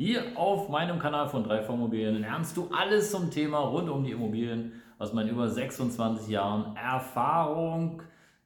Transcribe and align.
Hier 0.00 0.22
auf 0.36 0.68
meinem 0.68 1.00
Kanal 1.00 1.28
von 1.28 1.44
3V 1.44 1.74
Immobilien 1.74 2.20
lernst 2.20 2.56
du 2.56 2.68
alles 2.70 3.10
zum 3.10 3.32
Thema 3.32 3.58
rund 3.58 3.90
um 3.90 4.04
die 4.04 4.12
Immobilien 4.12 4.80
aus 4.96 5.12
meinen 5.12 5.30
über 5.30 5.48
26 5.48 6.28
Jahren 6.28 6.76
Erfahrung. 6.76 8.00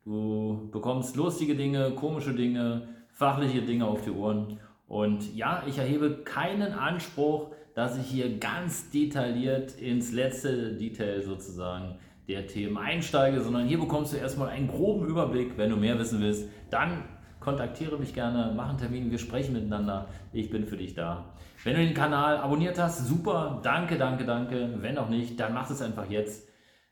Du 0.07 0.71
bekommst 0.73 1.15
lustige 1.15 1.55
Dinge, 1.55 1.91
komische 1.91 2.33
Dinge, 2.33 2.89
fachliche 3.13 3.61
Dinge 3.61 3.85
auf 3.85 4.01
die 4.01 4.13
Ohren. 4.13 4.61
Und 4.89 5.37
ja, 5.37 5.63
ich 5.67 5.77
erhebe 5.77 6.23
keinen 6.25 6.73
Anspruch, 6.73 7.51
dass 7.75 7.99
ich 7.99 8.07
hier 8.07 8.39
ganz 8.39 8.89
detailliert 8.89 9.79
ins 9.79 10.11
letzte 10.11 10.73
Detail 10.73 11.21
sozusagen 11.21 11.99
der 12.29 12.47
Themen 12.47 12.79
einsteige, 12.79 13.43
sondern 13.43 13.67
hier 13.67 13.79
bekommst 13.79 14.15
du 14.15 14.17
erstmal 14.17 14.49
einen 14.49 14.69
groben 14.69 15.07
Überblick. 15.07 15.59
Wenn 15.59 15.69
du 15.69 15.77
mehr 15.77 15.99
wissen 15.99 16.19
willst, 16.23 16.49
dann 16.71 17.05
kontaktiere 17.43 17.99
mich 17.99 18.15
gerne, 18.15 18.53
mach 18.57 18.71
einen 18.71 18.79
Termin, 18.79 19.11
wir 19.11 19.19
sprechen 19.19 19.53
miteinander. 19.53 20.07
Ich 20.33 20.51
bin 20.51 20.65
für 20.65 20.77
dich 20.77 20.95
da. 20.95 21.27
Wenn 21.65 21.75
du 21.75 21.85
den 21.85 21.95
Kanal 21.95 22.39
abonniert 22.39 22.79
hast, 22.79 23.07
super, 23.07 23.61
danke, 23.63 23.99
danke, 23.99 24.25
danke. 24.25 24.75
Wenn 24.79 24.99
auch 24.99 25.09
nicht, 25.09 25.39
dann 25.39 25.53
mach 25.53 25.71
es 25.71 25.83
einfach 25.83 26.09
jetzt. 26.09 26.49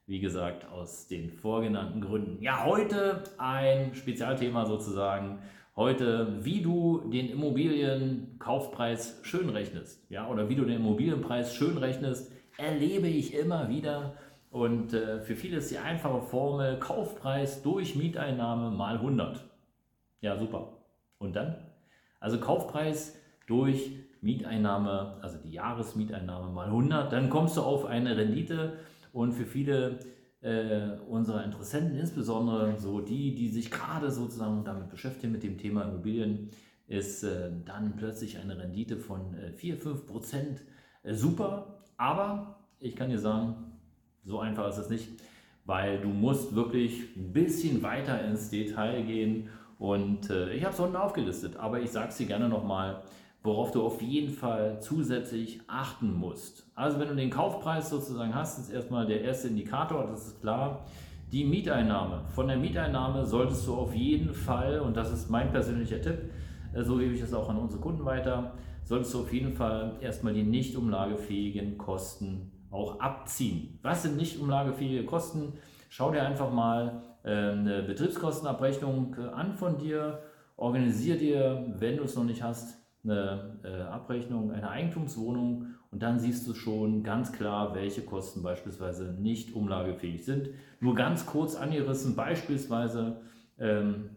Wie 0.06 0.18
gesagt, 0.18 0.68
aus 0.70 1.06
den 1.06 1.30
vorgenannten 1.30 2.00
Gründen. 2.00 2.42
Ja, 2.42 2.64
heute 2.64 3.22
ein 3.38 3.94
Spezialthema 3.94 4.66
sozusagen. 4.66 5.38
Heute, 5.76 6.44
wie 6.44 6.62
du 6.62 7.08
den 7.10 7.28
Immobilienkaufpreis 7.28 9.20
schön 9.22 9.48
rechnest. 9.50 10.04
Ja, 10.10 10.28
oder 10.28 10.48
wie 10.48 10.56
du 10.56 10.64
den 10.64 10.76
Immobilienpreis 10.76 11.54
schön 11.54 11.78
rechnest, 11.78 12.32
erlebe 12.58 13.06
ich 13.06 13.34
immer 13.34 13.68
wieder. 13.68 14.14
Und 14.50 14.92
äh, 14.94 15.20
für 15.20 15.36
viele 15.36 15.58
ist 15.58 15.70
die 15.70 15.78
einfache 15.78 16.22
Formel 16.22 16.78
Kaufpreis 16.80 17.62
durch 17.62 17.94
Mieteinnahme 17.94 18.72
mal 18.72 18.96
100. 18.96 19.49
Ja, 20.20 20.36
super. 20.36 20.78
Und 21.18 21.36
dann? 21.36 21.56
Also 22.18 22.38
Kaufpreis 22.38 23.16
durch 23.46 23.92
Mieteinnahme, 24.20 25.18
also 25.22 25.38
die 25.38 25.52
Jahresmieteinnahme 25.52 26.52
mal 26.52 26.66
100, 26.66 27.12
dann 27.12 27.30
kommst 27.30 27.56
du 27.56 27.62
auf 27.62 27.86
eine 27.86 28.16
Rendite 28.16 28.74
und 29.12 29.32
für 29.32 29.46
viele 29.46 29.98
äh, 30.42 30.98
unserer 31.08 31.44
Interessenten, 31.44 31.98
insbesondere 31.98 32.78
so 32.78 33.00
die, 33.00 33.34
die 33.34 33.48
sich 33.48 33.70
gerade 33.70 34.10
sozusagen 34.10 34.64
damit 34.64 34.90
beschäftigen 34.90 35.32
mit 35.32 35.42
dem 35.42 35.58
Thema 35.58 35.84
Immobilien, 35.84 36.50
ist 36.86 37.22
äh, 37.22 37.50
dann 37.64 37.96
plötzlich 37.96 38.38
eine 38.38 38.58
Rendite 38.58 38.98
von 38.98 39.34
äh, 39.34 39.52
4, 39.52 39.78
5 39.78 40.06
Prozent 40.06 40.60
äh, 41.02 41.14
super. 41.14 41.82
Aber 41.96 42.60
ich 42.78 42.96
kann 42.96 43.10
dir 43.10 43.18
sagen, 43.18 43.54
so 44.24 44.40
einfach 44.40 44.68
ist 44.68 44.78
es 44.78 44.90
nicht, 44.90 45.08
weil 45.64 46.00
du 46.00 46.08
musst 46.08 46.54
wirklich 46.54 47.16
ein 47.16 47.32
bisschen 47.32 47.82
weiter 47.82 48.22
ins 48.24 48.50
Detail 48.50 49.02
gehen 49.02 49.48
und 49.80 50.28
äh, 50.28 50.52
ich 50.52 50.62
habe 50.62 50.74
es 50.74 50.78
unten 50.78 50.96
aufgelistet, 50.96 51.56
aber 51.56 51.80
ich 51.80 51.90
sage 51.90 52.10
es 52.10 52.18
dir 52.18 52.26
gerne 52.26 52.50
nochmal, 52.50 53.00
worauf 53.42 53.70
du 53.70 53.82
auf 53.82 54.02
jeden 54.02 54.30
Fall 54.30 54.78
zusätzlich 54.80 55.62
achten 55.68 56.12
musst. 56.12 56.70
Also 56.74 57.00
wenn 57.00 57.08
du 57.08 57.16
den 57.16 57.30
Kaufpreis 57.30 57.88
sozusagen 57.88 58.34
hast, 58.34 58.58
ist 58.58 58.68
erstmal 58.68 59.06
der 59.06 59.22
erste 59.22 59.48
Indikator, 59.48 60.06
das 60.06 60.28
ist 60.28 60.40
klar. 60.42 60.84
Die 61.32 61.44
Mieteinnahme. 61.44 62.24
Von 62.34 62.48
der 62.48 62.58
Mieteinnahme 62.58 63.24
solltest 63.24 63.66
du 63.66 63.74
auf 63.74 63.94
jeden 63.94 64.34
Fall, 64.34 64.80
und 64.80 64.98
das 64.98 65.10
ist 65.10 65.30
mein 65.30 65.50
persönlicher 65.50 66.02
Tipp, 66.02 66.30
äh, 66.74 66.82
so 66.82 66.98
gebe 66.98 67.14
ich 67.14 67.22
es 67.22 67.32
auch 67.32 67.48
an 67.48 67.56
unsere 67.56 67.80
Kunden 67.80 68.04
weiter, 68.04 68.52
solltest 68.84 69.14
du 69.14 69.20
auf 69.20 69.32
jeden 69.32 69.54
Fall 69.54 69.96
erstmal 70.02 70.34
die 70.34 70.42
nicht 70.42 70.76
umlagefähigen 70.76 71.78
Kosten 71.78 72.52
auch 72.70 73.00
abziehen. 73.00 73.78
Was 73.80 74.02
sind 74.02 74.18
nicht 74.18 74.38
umlagefähige 74.38 75.06
Kosten? 75.06 75.54
Schau 75.88 76.10
dir 76.10 76.22
einfach 76.22 76.52
mal 76.52 77.00
eine 77.28 77.82
Betriebskostenabrechnung 77.82 79.16
äh, 79.18 79.28
an 79.28 79.54
von 79.54 79.78
dir. 79.78 80.22
Organisier 80.56 81.16
dir, 81.16 81.74
wenn 81.78 81.96
du 81.96 82.04
es 82.04 82.16
noch 82.16 82.24
nicht 82.24 82.42
hast, 82.42 82.78
eine 83.02 83.58
äh, 83.64 83.82
Abrechnung 83.82 84.52
einer 84.52 84.70
Eigentumswohnung 84.70 85.66
und 85.90 86.02
dann 86.02 86.20
siehst 86.20 86.46
du 86.46 86.54
schon 86.54 87.02
ganz 87.02 87.32
klar, 87.32 87.74
welche 87.74 88.02
Kosten 88.02 88.42
beispielsweise 88.42 89.12
nicht 89.12 89.54
umlagefähig 89.54 90.24
sind. 90.24 90.50
Nur 90.80 90.94
ganz 90.94 91.26
kurz 91.26 91.56
angerissen, 91.56 92.14
beispielsweise 92.14 93.22
ähm, 93.58 94.10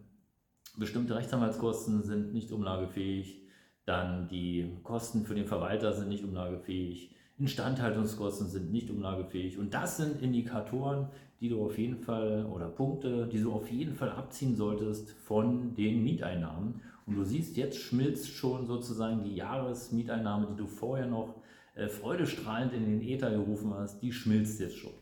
bestimmte 0.78 1.16
Rechtsanwaltskosten 1.16 2.04
sind 2.04 2.34
nicht 2.34 2.52
umlagefähig, 2.52 3.42
dann 3.86 4.28
die 4.28 4.78
Kosten 4.84 5.26
für 5.26 5.36
den 5.36 5.46
Verwalter 5.46 5.94
sind 5.94 6.10
nicht 6.10 6.24
umlagefähig, 6.24 7.16
Instandhaltungskosten 7.40 8.48
sind 8.48 8.72
nicht 8.72 8.90
umlagefähig 8.90 9.58
und 9.58 9.74
das 9.74 9.98
sind 9.98 10.22
Indikatoren, 10.22 11.08
die 11.40 11.50
du 11.50 11.66
auf 11.66 11.78
jeden 11.78 11.98
Fall 11.98 12.46
oder 12.46 12.70
Punkte, 12.70 13.28
die 13.28 13.42
du 13.42 13.52
auf 13.52 13.70
jeden 13.70 13.96
Fall 13.96 14.12
abziehen 14.12 14.56
solltest 14.56 15.12
von 15.12 15.76
den 15.76 16.04
Mieteinnahmen. 16.04 16.82
Und 17.06 17.16
du 17.16 17.24
siehst, 17.24 17.58
jetzt 17.58 17.80
schmilzt 17.80 18.30
schon 18.30 18.66
sozusagen 18.66 19.24
die 19.24 19.36
Jahresmieteinnahme, 19.36 20.48
die 20.52 20.56
du 20.56 20.68
vorher 20.68 21.08
noch 21.08 21.36
äh, 21.76 21.88
freudestrahlend 21.88 22.72
in 22.74 22.86
den 22.86 23.02
Äther 23.02 23.32
gerufen 23.32 23.74
hast, 23.74 24.02
die 24.02 24.14
schmilzt 24.14 24.60
jetzt 24.62 24.78
schon. 24.78 24.94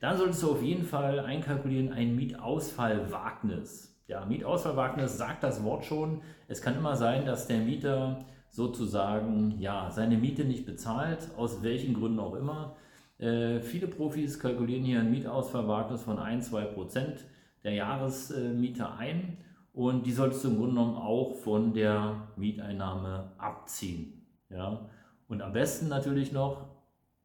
Dann 0.00 0.16
solltest 0.16 0.42
du 0.42 0.52
auf 0.52 0.62
jeden 0.62 0.84
Fall 0.84 1.18
einkalkulieren 1.20 1.92
ein 1.92 2.14
Mietausfallwagnis. 2.14 3.96
Ja, 4.06 4.24
Mietausfallwagnis 4.26 5.18
sagt 5.18 5.42
das 5.42 5.64
Wort 5.64 5.84
schon. 5.84 6.22
Es 6.46 6.62
kann 6.62 6.76
immer 6.76 6.96
sein, 6.96 7.26
dass 7.26 7.46
der 7.46 7.58
Mieter 7.58 8.24
sozusagen 8.50 9.56
ja, 9.58 9.90
seine 9.90 10.16
Miete 10.16 10.44
nicht 10.44 10.66
bezahlt, 10.66 11.30
aus 11.36 11.62
welchen 11.62 11.94
Gründen 11.94 12.18
auch 12.18 12.34
immer. 12.34 12.76
Äh, 13.18 13.60
viele 13.60 13.86
Profis 13.86 14.38
kalkulieren 14.38 14.84
hier 14.84 15.00
ein 15.00 15.10
Mietausfallwagnis 15.10 16.02
von 16.02 16.18
1-2 16.18 16.64
Prozent 16.66 17.24
der 17.62 17.74
Jahresmiete 17.74 18.92
ein 18.92 19.38
und 19.72 20.06
die 20.06 20.12
solltest 20.12 20.44
du 20.44 20.48
im 20.48 20.56
Grunde 20.56 20.74
genommen 20.74 20.96
auch 20.96 21.34
von 21.36 21.72
der 21.72 22.28
Mieteinnahme 22.36 23.32
abziehen. 23.38 24.26
Ja? 24.48 24.88
Und 25.28 25.42
am 25.42 25.52
besten 25.52 25.88
natürlich 25.88 26.32
noch 26.32 26.66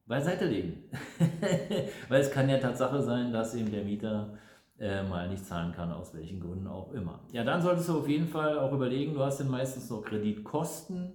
beiseite 0.06 0.46
legen. 0.46 0.84
Weil 2.08 2.20
es 2.20 2.30
kann 2.30 2.48
ja 2.48 2.58
Tatsache 2.58 3.02
sein, 3.02 3.32
dass 3.32 3.54
eben 3.54 3.72
der 3.72 3.84
Mieter 3.84 4.38
äh, 4.78 5.02
mal 5.02 5.28
nicht 5.28 5.44
zahlen 5.46 5.72
kann, 5.72 5.92
aus 5.92 6.14
welchen 6.14 6.40
Gründen 6.40 6.66
auch 6.66 6.92
immer. 6.92 7.20
Ja, 7.32 7.44
dann 7.44 7.62
solltest 7.62 7.88
du 7.88 7.98
auf 7.98 8.08
jeden 8.08 8.28
Fall 8.28 8.58
auch 8.58 8.72
überlegen, 8.72 9.14
du 9.14 9.20
hast 9.20 9.40
dann 9.40 9.50
meistens 9.50 9.90
noch 9.90 10.02
Kreditkosten 10.02 11.12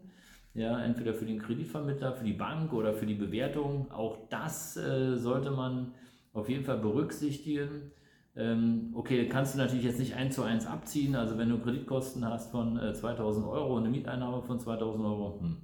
ja, 0.53 0.79
entweder 0.83 1.13
für 1.13 1.25
den 1.25 1.39
Kreditvermittler, 1.39 2.13
für 2.13 2.25
die 2.25 2.33
Bank 2.33 2.73
oder 2.73 2.93
für 2.93 3.05
die 3.05 3.15
Bewertung. 3.15 3.89
Auch 3.91 4.17
das 4.29 4.75
äh, 4.77 5.15
sollte 5.17 5.51
man 5.51 5.93
auf 6.33 6.49
jeden 6.49 6.65
Fall 6.65 6.77
berücksichtigen. 6.77 7.91
Ähm, 8.35 8.91
okay, 8.93 9.27
kannst 9.27 9.53
du 9.53 9.57
natürlich 9.57 9.85
jetzt 9.85 9.99
nicht 9.99 10.15
eins 10.15 10.35
zu 10.35 10.43
eins 10.43 10.65
abziehen. 10.65 11.15
Also 11.15 11.37
wenn 11.37 11.49
du 11.49 11.59
Kreditkosten 11.59 12.25
hast 12.25 12.51
von 12.51 12.77
äh, 12.77 12.93
2000 12.93 13.45
Euro 13.45 13.75
und 13.75 13.83
eine 13.83 13.89
Mieteinnahme 13.89 14.41
von 14.41 14.59
2000 14.59 15.03
Euro, 15.03 15.39
hm. 15.39 15.57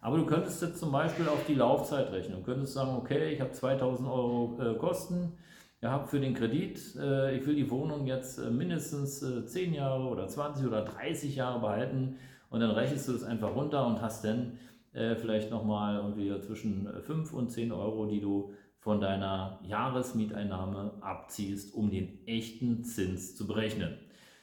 aber 0.00 0.16
du 0.16 0.26
könntest 0.26 0.60
jetzt 0.62 0.78
zum 0.78 0.90
Beispiel 0.90 1.28
auf 1.28 1.44
die 1.46 1.54
Laufzeit 1.54 2.10
rechnen. 2.10 2.38
Du 2.38 2.44
könntest 2.44 2.74
sagen, 2.74 2.96
okay, 2.96 3.32
ich 3.32 3.40
habe 3.40 3.52
2000 3.52 4.08
Euro 4.08 4.58
äh, 4.60 4.74
Kosten 4.74 5.34
gehabt 5.82 6.08
für 6.08 6.20
den 6.20 6.32
Kredit. 6.32 6.96
Äh, 6.96 7.36
ich 7.36 7.46
will 7.46 7.56
die 7.56 7.70
Wohnung 7.70 8.06
jetzt 8.06 8.38
äh, 8.38 8.50
mindestens 8.50 9.20
10 9.20 9.74
äh, 9.74 9.76
Jahre 9.76 10.04
oder 10.04 10.26
20 10.26 10.66
oder 10.66 10.82
30 10.82 11.36
Jahre 11.36 11.60
behalten 11.60 12.16
und 12.48 12.60
dann 12.60 12.70
rechnest 12.70 13.08
du 13.08 13.12
das 13.12 13.24
einfach 13.24 13.54
runter 13.54 13.86
und 13.86 14.00
hast 14.00 14.24
dann 14.24 14.58
äh, 14.94 15.16
vielleicht 15.16 15.50
nochmal 15.50 15.96
irgendwie 15.96 16.40
zwischen 16.40 16.88
5 17.02 17.34
und 17.34 17.50
10 17.50 17.72
Euro, 17.72 18.06
die 18.06 18.20
du 18.20 18.54
von 18.78 19.00
deiner 19.00 19.58
Jahresmieteinnahme 19.64 20.92
abziehst, 21.00 21.74
um 21.74 21.90
den 21.90 22.26
echten 22.26 22.84
Zins 22.84 23.36
zu 23.36 23.46
berechnen. 23.46 23.98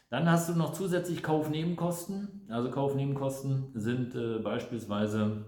Dann 0.10 0.30
hast 0.30 0.50
du 0.50 0.54
noch 0.54 0.74
zusätzlich 0.74 1.24
Kaufnebenkosten. 1.24 2.48
Also 2.50 2.72
Kaufnebenkosten 2.72 3.72
sind 3.76 4.16
äh, 4.16 4.40
beispielsweise 4.40 5.46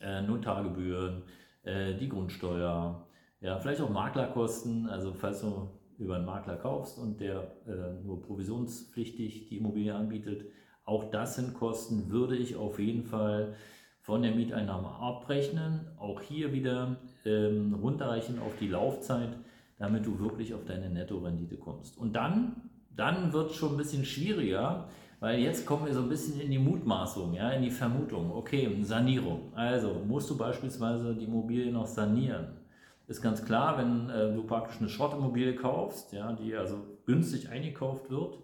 äh, 0.00 0.22
Notargebühren, 0.22 1.22
äh, 1.62 1.94
die 1.94 2.08
Grundsteuer, 2.08 3.06
ja, 3.44 3.58
vielleicht 3.58 3.82
auch 3.82 3.90
Maklerkosten. 3.90 4.88
Also 4.88 5.12
falls 5.12 5.42
du 5.42 5.68
über 5.98 6.16
einen 6.16 6.24
Makler 6.24 6.56
kaufst 6.56 6.98
und 6.98 7.20
der 7.20 7.52
äh, 7.66 8.02
nur 8.02 8.22
provisionspflichtig 8.22 9.48
die 9.48 9.58
Immobilie 9.58 9.94
anbietet, 9.94 10.46
auch 10.84 11.10
das 11.10 11.36
sind 11.36 11.54
Kosten, 11.54 12.10
würde 12.10 12.36
ich 12.36 12.56
auf 12.56 12.78
jeden 12.78 13.04
Fall 13.04 13.54
von 14.00 14.22
der 14.22 14.34
Mieteinnahme 14.34 14.88
abrechnen. 14.88 15.86
Auch 15.98 16.22
hier 16.22 16.52
wieder 16.52 16.96
ähm, 17.26 17.74
runterrechnen 17.74 18.38
auf 18.38 18.56
die 18.58 18.68
Laufzeit, 18.68 19.36
damit 19.78 20.06
du 20.06 20.18
wirklich 20.18 20.54
auf 20.54 20.64
deine 20.64 20.88
Nettorendite 20.88 21.58
kommst. 21.58 21.98
Und 21.98 22.14
dann, 22.14 22.70
dann 22.96 23.32
wird 23.34 23.50
es 23.50 23.56
schon 23.56 23.72
ein 23.72 23.76
bisschen 23.76 24.06
schwieriger, 24.06 24.88
Weil 25.20 25.40
jetzt 25.40 25.64
kommen 25.64 25.86
wir 25.86 25.94
so 25.94 26.02
ein 26.02 26.08
bisschen 26.08 26.40
in 26.40 26.50
die 26.50 26.58
Mutmaßung, 26.58 27.34
ja, 27.34 27.50
in 27.50 27.62
die 27.62 27.70
Vermutung. 27.70 28.30
Okay, 28.32 28.68
Sanierung. 28.82 29.52
Also 29.54 30.02
musst 30.06 30.28
du 30.28 30.36
beispielsweise 30.36 31.14
die 31.14 31.24
Immobilie 31.24 31.72
noch 31.72 31.86
sanieren. 31.86 32.63
Ist 33.06 33.20
ganz 33.20 33.44
klar, 33.44 33.76
wenn 33.78 34.08
äh, 34.08 34.32
du 34.34 34.44
praktisch 34.44 34.78
eine 34.80 34.88
Schrottimmobilie 34.88 35.54
kaufst, 35.54 36.12
ja, 36.12 36.32
die 36.32 36.56
also 36.56 36.78
günstig 37.04 37.50
eingekauft 37.50 38.10
wird, 38.10 38.38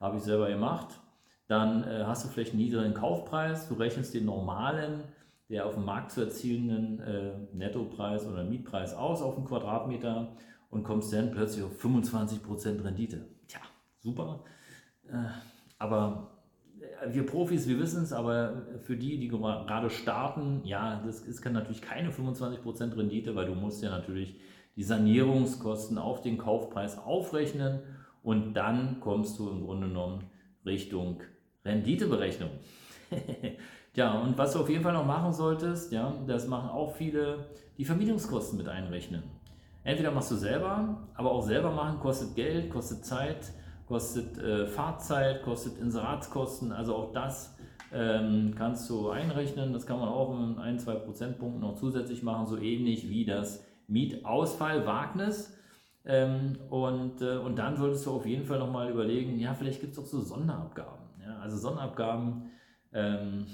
habe 0.00 0.16
ich 0.16 0.22
selber 0.24 0.48
gemacht, 0.48 1.00
dann 1.46 1.84
äh, 1.84 2.04
hast 2.04 2.24
du 2.24 2.28
vielleicht 2.28 2.52
einen 2.52 2.62
niedrigen 2.62 2.94
Kaufpreis, 2.94 3.68
du 3.68 3.74
rechnest 3.74 4.14
den 4.14 4.24
normalen, 4.24 5.04
der 5.48 5.66
auf 5.66 5.74
dem 5.74 5.84
Markt 5.84 6.10
zu 6.10 6.22
erzielenden 6.22 7.00
äh, 7.00 7.54
Nettopreis 7.54 8.26
oder 8.26 8.42
Mietpreis 8.42 8.94
aus 8.94 9.22
auf 9.22 9.36
einen 9.36 9.46
Quadratmeter 9.46 10.34
und 10.70 10.82
kommst 10.82 11.12
dann 11.12 11.30
plötzlich 11.30 11.64
auf 11.64 11.78
25% 11.84 12.82
Rendite. 12.82 13.28
Tja, 13.46 13.60
super. 14.00 14.44
Äh, 15.08 15.26
aber 15.78 16.31
wir 17.10 17.26
Profis, 17.26 17.66
wir 17.66 17.78
wissen 17.78 18.02
es, 18.02 18.12
aber 18.12 18.62
für 18.82 18.96
die, 18.96 19.18
die 19.18 19.28
gerade 19.28 19.90
starten, 19.90 20.60
ja, 20.64 21.02
das 21.04 21.20
ist 21.20 21.42
kann 21.42 21.52
natürlich 21.52 21.82
keine 21.82 22.10
25% 22.10 22.96
Rendite, 22.96 23.34
weil 23.34 23.46
du 23.46 23.54
musst 23.54 23.82
ja 23.82 23.90
natürlich 23.90 24.36
die 24.76 24.82
Sanierungskosten 24.82 25.98
auf 25.98 26.22
den 26.22 26.38
Kaufpreis 26.38 26.98
aufrechnen 26.98 27.80
und 28.22 28.54
dann 28.54 29.00
kommst 29.00 29.38
du 29.38 29.50
im 29.50 29.64
Grunde 29.64 29.88
genommen 29.88 30.24
Richtung 30.64 31.22
Renditeberechnung. 31.64 32.50
ja, 33.94 34.18
und 34.20 34.38
was 34.38 34.52
du 34.52 34.60
auf 34.60 34.70
jeden 34.70 34.82
Fall 34.82 34.94
noch 34.94 35.06
machen 35.06 35.32
solltest, 35.32 35.92
ja, 35.92 36.14
das 36.26 36.46
machen 36.46 36.70
auch 36.70 36.94
viele, 36.94 37.46
die 37.78 37.84
Vermietungskosten 37.84 38.56
mit 38.56 38.68
einrechnen. 38.68 39.22
Entweder 39.84 40.12
machst 40.12 40.30
du 40.30 40.36
selber, 40.36 41.08
aber 41.14 41.32
auch 41.32 41.42
selber 41.42 41.72
machen 41.72 41.98
kostet 41.98 42.34
Geld, 42.36 42.70
kostet 42.70 43.04
Zeit, 43.04 43.52
kostet 43.92 44.38
äh, 44.38 44.66
Fahrzeit, 44.66 45.42
kostet 45.42 45.76
Inseratskosten, 45.76 46.72
also 46.72 46.96
auch 46.96 47.12
das 47.12 47.54
ähm, 47.92 48.54
kannst 48.56 48.88
du 48.88 49.10
einrechnen. 49.10 49.74
Das 49.74 49.86
kann 49.86 49.98
man 49.98 50.08
auch 50.08 50.34
in 50.34 50.56
ein, 50.56 50.78
zwei 50.78 50.94
Prozentpunkten 50.94 51.60
noch 51.60 51.74
zusätzlich 51.74 52.22
machen, 52.22 52.46
so 52.46 52.56
ähnlich 52.56 53.10
wie 53.10 53.26
das 53.26 53.62
Mietausfallwagnis. 53.88 55.54
Ähm, 56.06 56.58
und, 56.70 57.20
äh, 57.20 57.36
und 57.36 57.56
dann 57.56 57.76
solltest 57.76 58.06
du 58.06 58.12
auf 58.12 58.24
jeden 58.24 58.46
Fall 58.46 58.60
nochmal 58.60 58.90
überlegen, 58.90 59.38
ja, 59.38 59.52
vielleicht 59.52 59.82
gibt 59.82 59.92
es 59.92 59.98
auch 59.98 60.06
so 60.06 60.22
Sonderabgaben. 60.22 61.04
Ja? 61.22 61.38
Also 61.40 61.58
Sonderabgaben, 61.58 62.50
ähm, 62.94 63.46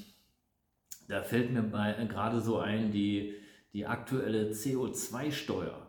da 1.09 1.21
fällt 1.23 1.51
mir 1.51 1.65
äh, 1.99 2.07
gerade 2.07 2.41
so 2.41 2.59
ein, 2.61 2.93
die, 2.93 3.35
die 3.73 3.87
aktuelle 3.87 4.51
CO2-Steuer. 4.53 5.89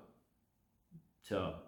Tja, 1.22 1.62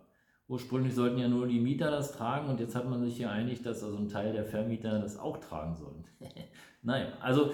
ursprünglich 0.51 0.93
sollten 0.93 1.17
ja 1.17 1.29
nur 1.29 1.47
die 1.47 1.61
Mieter 1.61 1.89
das 1.89 2.11
tragen 2.11 2.49
und 2.49 2.59
jetzt 2.59 2.75
hat 2.75 2.87
man 2.87 3.01
sich 3.01 3.17
geeinigt, 3.17 3.65
dass 3.65 3.83
also 3.83 3.97
ein 3.97 4.09
Teil 4.09 4.33
der 4.33 4.43
Vermieter 4.43 4.99
das 4.99 5.17
auch 5.17 5.37
tragen 5.37 5.77
sollen. 5.77 6.03
naja, 6.83 7.07
also 7.21 7.53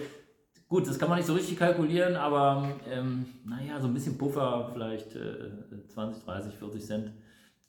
gut, 0.68 0.88
das 0.88 0.98
kann 0.98 1.08
man 1.08 1.20
nicht 1.20 1.28
so 1.28 1.36
richtig 1.36 1.58
kalkulieren, 1.60 2.16
aber 2.16 2.72
ähm, 2.90 3.28
naja, 3.46 3.80
so 3.80 3.88
ein 3.88 3.94
bisschen 3.94 4.18
Puffer, 4.18 4.72
vielleicht 4.74 5.16
äh, 5.16 5.52
20, 5.90 6.24
30, 6.24 6.56
40 6.56 6.84
Cent 6.84 7.12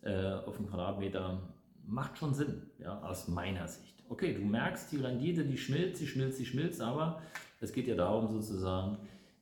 äh, 0.00 0.32
auf 0.32 0.56
den 0.56 0.66
Quadratmeter, 0.66 1.42
macht 1.86 2.16
schon 2.16 2.32
Sinn, 2.32 2.62
ja, 2.78 2.98
aus 3.02 3.28
meiner 3.28 3.68
Sicht. 3.68 4.02
Okay, 4.08 4.32
du 4.32 4.40
merkst, 4.40 4.90
die 4.92 4.96
Rendite, 4.96 5.44
die 5.44 5.58
schmilzt, 5.58 6.00
die 6.00 6.06
schmilzt, 6.06 6.40
die 6.40 6.46
schmilzt, 6.46 6.80
aber 6.80 7.20
es 7.60 7.72
geht 7.74 7.86
ja 7.86 7.94
darum, 7.94 8.28
sozusagen 8.28 8.96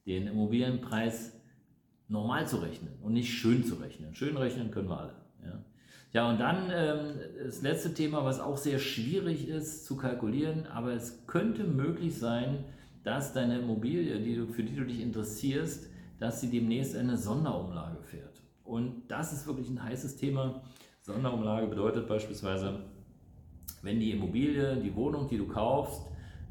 den 0.05 0.27
Immobilienpreis 0.27 1.33
normal 2.09 2.49
zu 2.49 2.57
rechnen 2.57 2.95
und 3.03 3.13
nicht 3.13 3.33
schön 3.33 3.65
zu 3.65 3.77
rechnen. 3.77 4.17
Schön 4.17 4.37
rechnen 4.37 4.73
können 4.73 4.89
wir 4.89 4.99
alle. 4.99 5.15
Ja, 5.45 5.63
ja 6.13 6.29
und 6.29 6.39
dann 6.39 6.71
ähm, 6.73 7.15
das 7.45 7.63
letzte 7.63 7.95
Thema, 7.95 8.25
was 8.25 8.41
auch 8.41 8.57
sehr 8.57 8.79
schwierig 8.79 9.49
ist 9.49 9.85
zu 9.85 9.97
kalkulieren, 9.97 10.67
aber 10.67 10.93
es 10.93 11.27
könnte 11.27 11.65
möglich 11.65 12.19
sein, 12.19 12.65
dass 13.05 13.33
deine 13.33 13.61
Immobilie, 13.61 14.19
die 14.21 14.35
du, 14.35 14.47
für 14.47 14.65
die 14.65 14.75
du 14.75 14.85
dich 14.85 15.01
interessierst, 15.01 15.89
dass 16.19 16.41
sie 16.41 16.51
demnächst 16.51 16.97
eine 16.97 17.17
Sonderumlage 17.17 18.03
fährt. 18.03 18.43
Und 18.65 19.03
das 19.09 19.33
ist 19.33 19.47
wirklich 19.47 19.69
ein 19.69 19.83
heißes 19.83 20.17
Thema. 20.17 20.63
Sonderumlage 21.03 21.69
bedeutet 21.69 22.09
beispielsweise, 22.09 22.81
wenn 23.83 24.01
die 24.01 24.11
Immobilie, 24.11 24.77
die 24.77 24.95
Wohnung, 24.97 25.29
die 25.29 25.39
du 25.39 25.47
kaufst, 25.47 26.03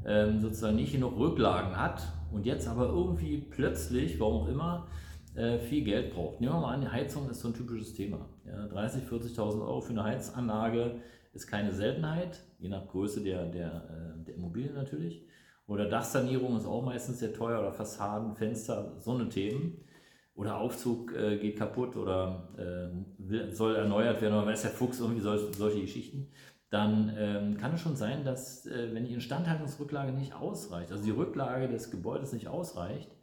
ähm, 0.06 0.40
sozusagen 0.40 0.76
nicht 0.76 0.92
genug 0.92 1.18
Rücklagen 1.18 1.76
hat 1.76 2.02
und 2.32 2.46
jetzt 2.46 2.68
aber 2.68 2.86
irgendwie 2.86 3.38
plötzlich, 3.38 4.18
warum 4.18 4.42
auch 4.42 4.48
immer, 4.48 4.86
äh, 5.36 5.58
viel 5.58 5.84
Geld 5.84 6.14
braucht. 6.14 6.40
Nehmen 6.40 6.54
wir 6.54 6.60
mal 6.60 6.74
an, 6.74 6.80
die 6.80 6.88
Heizung 6.88 7.28
ist 7.30 7.40
so 7.40 7.48
ein 7.48 7.54
typisches 7.54 7.94
Thema. 7.94 8.28
Ja, 8.46 8.66
30.000, 8.66 9.08
40.000 9.08 9.60
Euro 9.60 9.80
für 9.80 9.92
eine 9.92 10.04
Heizanlage 10.04 10.96
ist 11.32 11.46
keine 11.46 11.72
Seltenheit, 11.72 12.40
je 12.58 12.68
nach 12.68 12.86
Größe 12.88 13.22
der, 13.22 13.46
der, 13.46 13.68
äh, 13.68 14.24
der 14.24 14.34
Immobilie 14.34 14.72
natürlich. 14.72 15.26
Oder 15.66 15.86
Dachsanierung 15.88 16.56
ist 16.56 16.66
auch 16.66 16.82
meistens 16.82 17.18
sehr 17.18 17.34
teuer 17.34 17.58
oder 17.58 17.72
Fassaden, 17.72 18.34
Fenster, 18.34 18.94
so 18.98 19.12
eine 19.12 19.28
Themen. 19.28 19.84
Oder 20.34 20.58
Aufzug 20.58 21.14
äh, 21.14 21.38
geht 21.38 21.56
kaputt 21.56 21.96
oder 21.96 22.48
äh, 22.58 23.52
soll 23.52 23.74
erneuert 23.74 24.20
werden 24.20 24.34
oder 24.34 24.46
weiß 24.46 24.62
der 24.62 24.70
Fuchs 24.70 25.00
irgendwie 25.00 25.22
solche, 25.22 25.52
solche 25.54 25.80
Geschichten. 25.80 26.28
Dann 26.68 27.12
ähm, 27.16 27.56
kann 27.56 27.74
es 27.74 27.80
schon 27.80 27.96
sein, 27.96 28.24
dass 28.24 28.66
äh, 28.66 28.92
wenn 28.92 29.06
die 29.06 29.14
Instandhaltungsrücklage 29.14 30.12
nicht 30.12 30.34
ausreicht, 30.34 30.92
also 30.92 31.04
die 31.04 31.10
Rücklage 31.10 31.68
des 31.68 31.90
Gebäudes 31.90 32.32
nicht 32.32 32.48
ausreicht, 32.48 33.15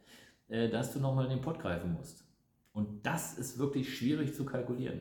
äh, 0.54 0.68
dass 0.68 0.92
du 0.92 1.00
nochmal 1.00 1.24
in 1.24 1.32
den 1.32 1.40
Pott 1.40 1.58
greifen 1.58 1.94
musst. 1.94 2.24
Und 2.72 3.04
das 3.04 3.36
ist 3.38 3.58
wirklich 3.58 3.96
schwierig 3.96 4.34
zu 4.34 4.44
kalkulieren, 4.44 5.00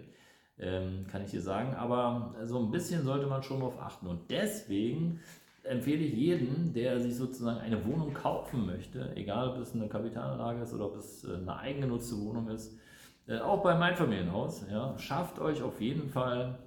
ähm, 0.57 1.05
kann 1.11 1.23
ich 1.23 1.31
dir 1.31 1.41
sagen. 1.41 1.75
Aber 1.75 2.35
so 2.43 2.59
ein 2.59 2.71
bisschen 2.71 3.03
sollte 3.03 3.27
man 3.27 3.43
schon 3.43 3.59
darauf 3.59 3.79
achten. 3.79 4.07
Und 4.07 4.31
deswegen 4.31 5.19
empfehle 5.63 6.03
ich 6.03 6.13
jedem, 6.13 6.73
der 6.73 6.99
sich 6.99 7.15
sozusagen 7.15 7.59
eine 7.59 7.85
Wohnung 7.85 8.13
kaufen 8.13 8.65
möchte, 8.65 9.15
egal 9.15 9.49
ob 9.49 9.57
es 9.57 9.75
eine 9.75 9.87
Kapitalanlage 9.87 10.63
ist 10.63 10.73
oder 10.73 10.87
ob 10.87 10.95
es 10.97 11.23
äh, 11.23 11.35
eine 11.35 11.55
eigengenutzte 11.55 12.19
Wohnung 12.19 12.49
ist, 12.49 12.77
äh, 13.27 13.37
auch 13.37 13.61
bei 13.61 13.75
Einfamilienhaus, 13.75 14.65
ja, 14.71 14.97
schafft 14.97 15.39
euch 15.39 15.61
auf 15.61 15.79
jeden 15.79 16.09
Fall 16.09 16.57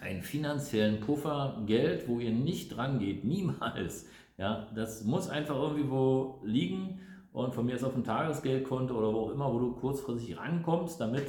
einen 0.00 0.22
finanziellen 0.22 1.00
Puffer, 1.00 1.62
Geld, 1.66 2.08
wo 2.08 2.18
ihr 2.18 2.32
nicht 2.32 2.76
dran 2.76 2.98
geht, 2.98 3.24
niemals. 3.24 4.06
Ja, 4.38 4.66
das 4.74 5.04
muss 5.04 5.30
einfach 5.30 5.56
irgendwie 5.56 5.88
wo 5.88 6.40
liegen 6.44 7.00
und 7.36 7.54
von 7.54 7.66
mir 7.66 7.74
ist 7.74 7.84
auf 7.84 7.94
ein 7.94 8.02
Tagesgeldkonto 8.02 8.96
oder 8.96 9.12
wo 9.12 9.26
auch 9.26 9.30
immer, 9.30 9.52
wo 9.52 9.58
du 9.58 9.72
kurzfristig 9.74 10.38
rankommst, 10.38 10.98
damit 10.98 11.26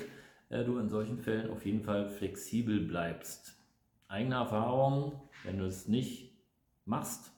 äh, 0.48 0.64
du 0.64 0.78
in 0.78 0.88
solchen 0.88 1.18
Fällen 1.18 1.52
auf 1.52 1.66
jeden 1.66 1.82
Fall 1.82 2.08
flexibel 2.08 2.80
bleibst. 2.80 3.58
Eigene 4.08 4.36
Erfahrung, 4.36 5.20
wenn 5.44 5.58
du 5.58 5.66
es 5.66 5.90
nicht 5.90 6.34
machst 6.86 7.30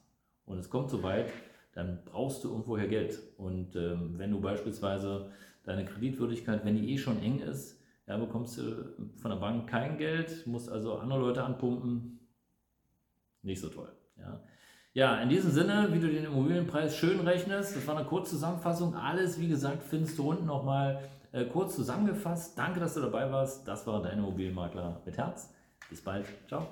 und 0.45 0.59
es 0.59 0.69
kommt 0.69 0.91
so 0.91 1.01
weit, 1.01 1.33
dann 1.73 2.03
brauchst 2.05 2.43
du 2.43 2.49
irgendwoher 2.49 2.87
Geld. 2.87 3.19
Und 3.37 3.75
ähm, 3.75 4.19
wenn 4.19 4.29
du 4.29 4.39
beispielsweise 4.39 5.31
deine 5.63 5.83
Kreditwürdigkeit, 5.83 6.63
wenn 6.63 6.75
die 6.75 6.93
eh 6.93 6.97
schon 6.99 7.23
eng 7.23 7.39
ist, 7.39 7.81
ja, 8.05 8.17
bekommst 8.17 8.59
du 8.59 8.93
von 9.15 9.31
der 9.31 9.37
Bank 9.39 9.67
kein 9.67 9.97
Geld, 9.97 10.45
musst 10.45 10.69
also 10.69 10.99
andere 10.99 11.19
Leute 11.19 11.43
anpumpen. 11.43 12.19
Nicht 13.41 13.61
so 13.61 13.69
toll. 13.69 13.91
Ja. 14.15 14.43
Ja, 14.93 15.21
in 15.21 15.29
diesem 15.29 15.51
Sinne, 15.51 15.89
wie 15.91 15.99
du 15.99 16.07
den 16.07 16.25
Immobilienpreis 16.25 16.95
schön 16.95 17.19
rechnest, 17.19 17.75
das 17.75 17.85
war 17.85 17.95
eine 17.95 18.07
kurze 18.07 18.31
Zusammenfassung. 18.31 18.95
Alles, 18.95 19.39
wie 19.39 19.47
gesagt, 19.47 19.83
findest 19.83 20.17
du 20.17 20.29
unten 20.29 20.45
nochmal 20.45 21.09
äh, 21.31 21.45
kurz 21.45 21.75
zusammengefasst. 21.75 22.57
Danke, 22.57 22.79
dass 22.79 22.95
du 22.95 23.01
dabei 23.01 23.31
warst. 23.31 23.67
Das 23.67 23.85
war 23.85 24.01
dein 24.01 24.17
Immobilienmakler 24.17 25.01
mit 25.05 25.17
Herz. 25.17 25.53
Bis 25.89 26.03
bald. 26.03 26.25
Ciao. 26.47 26.67